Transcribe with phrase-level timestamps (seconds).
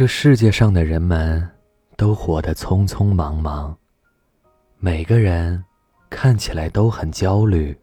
[0.00, 1.46] 这世界上的人们
[1.94, 3.76] 都活得匆匆忙忙，
[4.78, 5.62] 每个人
[6.08, 7.78] 看起来都很焦虑，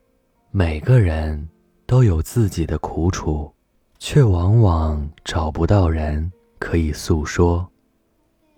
[0.50, 1.48] 每个人
[1.86, 3.54] 都有自己的苦楚，
[4.00, 7.70] 却往往找不到人可以诉说。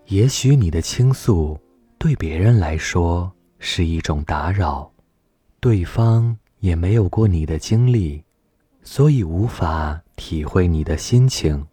[0.06, 1.60] 也许你的倾诉
[1.98, 4.90] 对别人来说是一种打扰，
[5.60, 8.24] 对方也没有过你的经历，
[8.84, 11.68] 所以无法体会你的心情。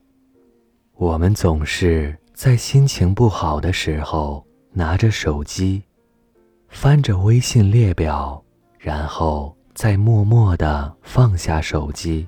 [0.98, 4.42] 我们总是在心情不好的时候
[4.72, 5.82] 拿着手机，
[6.70, 8.42] 翻着微信列表，
[8.78, 12.26] 然后再默默地放下手机，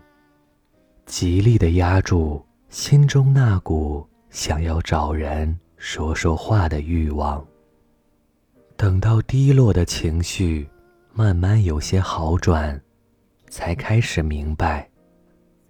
[1.06, 7.42] 极力地压住心中那股想要找人说说话的欲望。
[8.76, 10.68] 等到低落的情绪
[11.14, 12.78] 慢慢有些好转，
[13.48, 14.86] 才开始明白，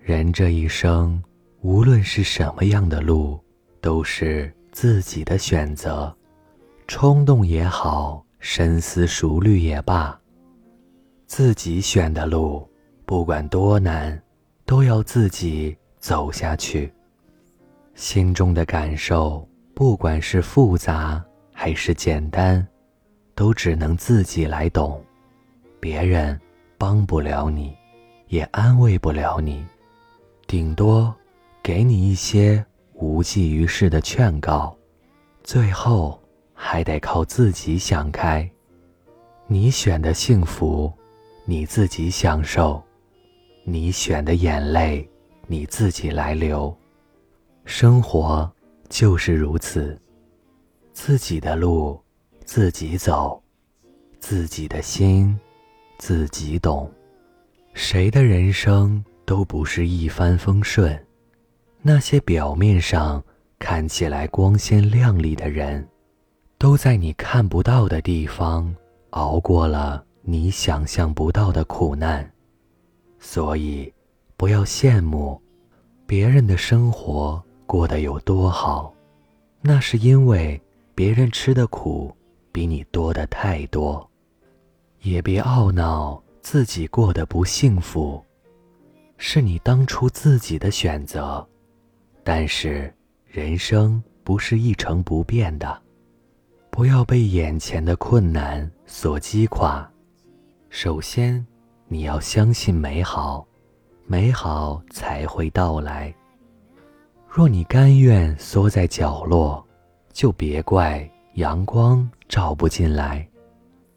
[0.00, 1.22] 人这一生。
[1.60, 3.38] 无论是什么样的路，
[3.80, 6.14] 都是自己的选择。
[6.86, 10.18] 冲动也好，深思熟虑也罢，
[11.26, 12.66] 自己选的路，
[13.04, 14.20] 不管多难，
[14.64, 16.92] 都要自己走下去。
[17.94, 22.64] 心中的感受，不管是复杂还是简单，
[23.34, 25.04] 都只能自己来懂。
[25.80, 26.40] 别人
[26.78, 27.76] 帮不了你，
[28.28, 29.66] 也安慰不了你，
[30.46, 31.12] 顶多。
[31.68, 34.74] 给你一些无济于事的劝告，
[35.44, 36.18] 最后
[36.54, 38.50] 还得靠自己想开。
[39.46, 40.90] 你选的幸福，
[41.44, 42.82] 你自己享受；
[43.64, 45.06] 你选的眼泪，
[45.46, 46.74] 你自己来流。
[47.66, 48.50] 生活
[48.88, 50.00] 就是如此，
[50.94, 52.02] 自己的路
[52.46, 53.42] 自己走，
[54.18, 55.38] 自己的心
[55.98, 56.90] 自己懂。
[57.74, 60.98] 谁的人生都不是一帆风顺。
[61.80, 63.22] 那些表面上
[63.58, 65.86] 看起来光鲜亮丽的人，
[66.58, 68.74] 都在你看不到的地方
[69.10, 72.28] 熬过了你想象不到的苦难。
[73.20, 73.92] 所以，
[74.36, 75.40] 不要羡慕
[76.06, 78.92] 别人的生活过得有多好，
[79.60, 80.60] 那是因为
[80.94, 82.14] 别人吃的苦
[82.52, 84.08] 比你多的太多。
[85.02, 88.20] 也别懊恼自己过得不幸福，
[89.16, 91.46] 是你当初自己的选择。
[92.30, 92.92] 但是，
[93.24, 95.80] 人生不是一成不变的，
[96.68, 99.90] 不要被眼前的困难所击垮。
[100.68, 101.42] 首先，
[101.86, 103.46] 你要相信美好，
[104.04, 106.14] 美好才会到来。
[107.26, 109.66] 若你甘愿缩在角落，
[110.12, 113.26] 就别怪阳光照不进来。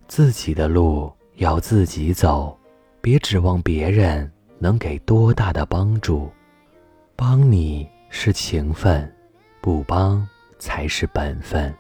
[0.08, 2.58] 自己的路要自己走，
[3.02, 6.32] 别指望别人能给多大的帮助，
[7.18, 7.86] 帮你。
[8.14, 9.10] 是情分，
[9.62, 10.28] 不帮
[10.60, 11.74] 才是本分。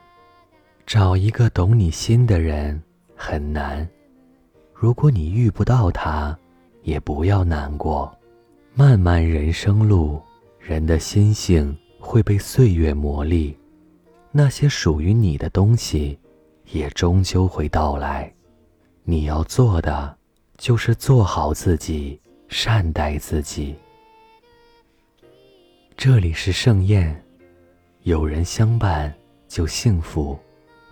[0.88, 2.82] 找一个懂你心的人
[3.16, 3.88] 很难，
[4.74, 6.36] 如果你遇不到他，
[6.84, 8.12] 也不要难过。
[8.74, 10.22] 漫漫人生路，
[10.58, 13.54] 人的心性会被岁月磨砺，
[14.32, 16.18] 那些属于你的东西，
[16.72, 18.34] 也终究会到来。
[19.04, 20.18] 你要做的，
[20.58, 23.76] 就是做好自己，善待自己。
[26.04, 27.16] 这里是盛宴，
[28.02, 29.14] 有人相伴
[29.48, 30.36] 就幸福，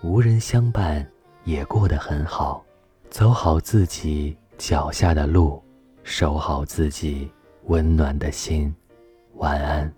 [0.04, 1.04] 无人相伴
[1.42, 2.64] 也过得很好。
[3.08, 5.60] 走好自己脚下的路，
[6.04, 7.28] 守好自己
[7.64, 8.72] 温暖的心。
[9.34, 9.92] 晚安。